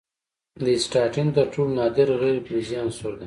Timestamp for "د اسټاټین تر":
0.63-1.45